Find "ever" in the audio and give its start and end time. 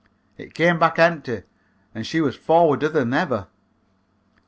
3.13-3.45